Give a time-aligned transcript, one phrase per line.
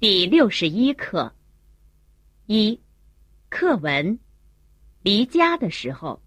[0.00, 1.30] 第六十一课。
[2.46, 2.80] 一，
[3.50, 4.18] 课文，
[5.02, 6.22] 离家的时候。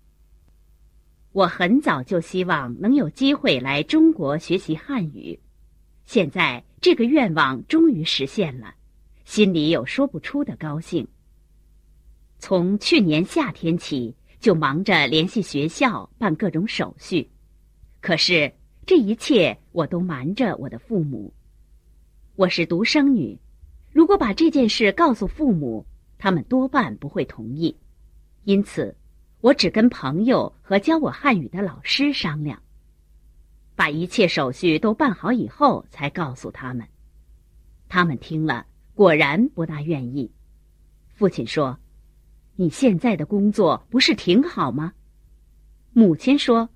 [1.31, 5.39] 我很早就希望能有机会来中国学习汉语，
[6.05, 8.75] 现在这个愿望终于实现了，
[9.25, 11.07] 心里有说不出的高兴。
[12.37, 17.27] 从去年夏天起，就忙着联系学校办各种手续，
[18.01, 18.53] 可是
[18.85, 21.33] 这一切我都瞒着我的父母。
[22.35, 23.35] 我是独生女。
[23.93, 25.85] 如果把这件事告诉父母，
[26.17, 27.77] 他们多半不会同意，
[28.43, 28.95] 因此，
[29.39, 32.59] 我只跟朋友和教我汉语的老师商量，
[33.75, 36.87] 把一切手续都办好以后才告诉他们。
[37.87, 38.65] 他们听了，
[38.95, 40.31] 果然不大愿意。
[41.13, 41.77] 父亲说
[42.57, 44.93] ：“你现在的工作不是挺好吗？”
[45.93, 46.67] 母亲说：“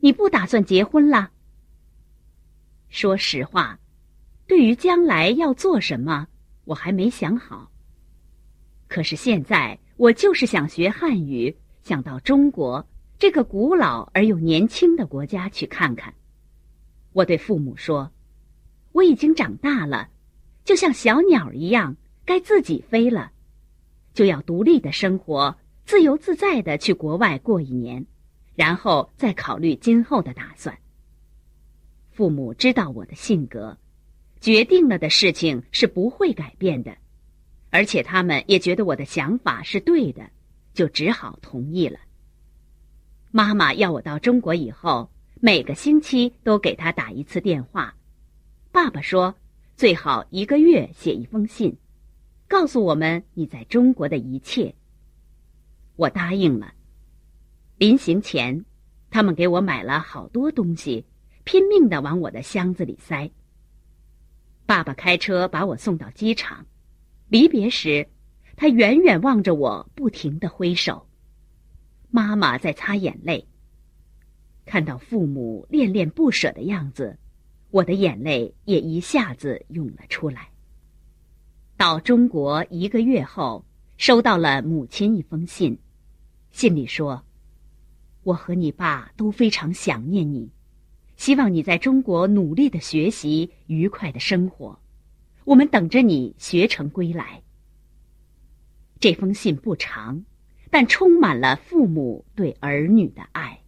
[0.00, 1.30] 你不打算结婚啦？”
[2.90, 3.78] 说实话，
[4.48, 6.26] 对于将来要做什么。
[6.66, 7.72] 我还没想好。
[8.86, 12.86] 可是现在，我就是想学汉语，想到中国
[13.18, 16.12] 这个古老而又年轻的国家去看看。
[17.12, 18.12] 我对父母说
[18.92, 20.10] ：“我已经长大了，
[20.64, 23.32] 就像小鸟一样，该自己飞了，
[24.12, 28.06] 就要独立的生活，自由自在的去国外过一年，
[28.54, 30.76] 然后再考虑今后的打算。”
[32.12, 33.78] 父母知道我的性格。
[34.46, 36.96] 决定了的事情是不会改变的，
[37.70, 40.30] 而且他们也觉得我的想法是对的，
[40.72, 41.98] 就只好同意了。
[43.32, 47.96] 妈妈要我到中国以后，每个星期都给他打一次电话。
[48.70, 49.34] 爸爸说，
[49.76, 51.76] 最好一个月写一封信，
[52.46, 54.72] 告诉我们你在中国的一切。
[55.96, 56.72] 我答应了。
[57.78, 58.64] 临行前，
[59.10, 61.04] 他们给我买了好多东西，
[61.42, 63.28] 拼命的往我的箱子里塞。
[64.66, 66.66] 爸爸开车把我送到机场，
[67.28, 68.08] 离别时，
[68.56, 71.06] 他远远望着我，不停的挥手。
[72.10, 73.46] 妈妈在擦眼泪。
[74.64, 77.16] 看到父母恋恋不舍的样子，
[77.70, 80.50] 我的眼泪也一下子涌了出来。
[81.76, 83.64] 到中国一个月后，
[83.96, 85.78] 收到了母亲一封信，
[86.50, 87.24] 信里说
[88.24, 90.50] ：“我和你爸都非常想念你。”
[91.16, 94.78] 希望你在中国努力的学习，愉快的生活。
[95.44, 97.42] 我们等着你学成归来。
[99.00, 100.24] 这封信不长，
[100.70, 103.60] 但充满了父母对儿女的爱。